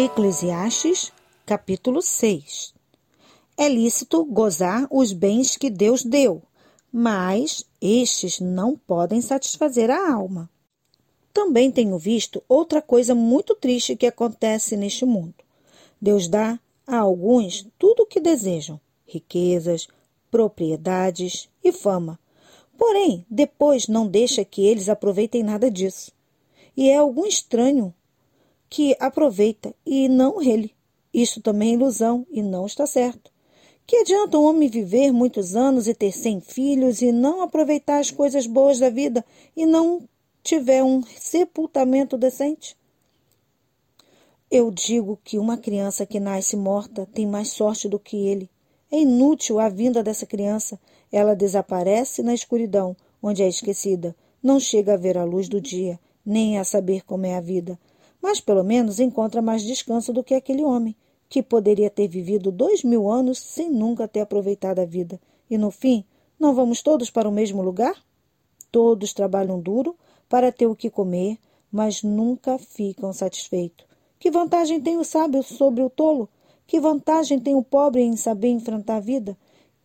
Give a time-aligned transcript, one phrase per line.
[0.00, 1.12] Eclesiastes,
[1.44, 2.72] capítulo 6
[3.56, 6.40] É lícito gozar os bens que Deus deu,
[6.92, 10.48] mas estes não podem satisfazer a alma.
[11.32, 15.34] Também tenho visto outra coisa muito triste que acontece neste mundo.
[16.00, 19.88] Deus dá a alguns tudo o que desejam: riquezas,
[20.30, 22.20] propriedades e fama.
[22.78, 26.12] Porém, depois não deixa que eles aproveitem nada disso.
[26.76, 27.92] E é algum estranho
[28.68, 30.72] que aproveita e não ele.
[31.12, 33.30] Isso também é ilusão e não está certo.
[33.86, 38.10] Que adianta um homem viver muitos anos e ter cem filhos e não aproveitar as
[38.10, 39.24] coisas boas da vida
[39.56, 40.06] e não
[40.42, 42.76] tiver um sepultamento decente?
[44.50, 48.50] Eu digo que uma criança que nasce morta tem mais sorte do que ele.
[48.90, 50.78] É inútil a vinda dessa criança.
[51.10, 54.14] Ela desaparece na escuridão, onde é esquecida.
[54.42, 57.78] Não chega a ver a luz do dia, nem a saber como é a vida
[58.22, 60.96] mas pelo menos encontra mais descanso do que aquele homem,
[61.28, 65.20] que poderia ter vivido dois mil anos sem nunca ter aproveitado a vida.
[65.50, 66.04] E no fim,
[66.38, 67.94] não vamos todos para o mesmo lugar?
[68.70, 69.96] Todos trabalham duro
[70.28, 71.38] para ter o que comer,
[71.70, 73.86] mas nunca ficam satisfeitos.
[74.18, 76.28] Que vantagem tem o sábio sobre o tolo?
[76.66, 79.36] Que vantagem tem o pobre em saber enfrentar a vida?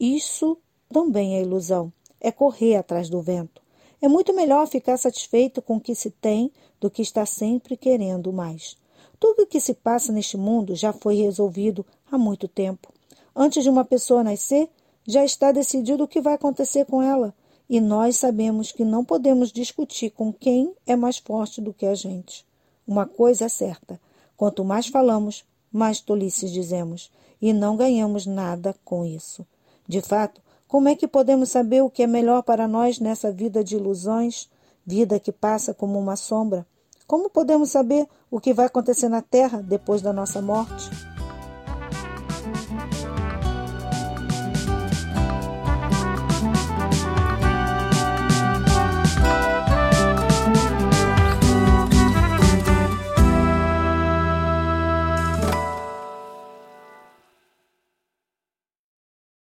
[0.00, 1.92] Isso também é ilusão.
[2.20, 3.62] É correr atrás do vento.
[4.02, 6.50] É muito melhor ficar satisfeito com o que se tem
[6.80, 8.76] do que estar sempre querendo mais.
[9.20, 12.92] Tudo o que se passa neste mundo já foi resolvido há muito tempo.
[13.34, 14.68] Antes de uma pessoa nascer,
[15.06, 17.32] já está decidido o que vai acontecer com ela.
[17.70, 21.94] E nós sabemos que não podemos discutir com quem é mais forte do que a
[21.94, 22.44] gente.
[22.84, 24.00] Uma coisa é certa:
[24.36, 27.08] quanto mais falamos, mais tolices dizemos,
[27.40, 29.46] e não ganhamos nada com isso.
[29.86, 30.40] De fato,
[30.72, 34.48] como é que podemos saber o que é melhor para nós nessa vida de ilusões,
[34.86, 36.66] vida que passa como uma sombra?
[37.06, 41.11] Como podemos saber o que vai acontecer na Terra depois da nossa morte?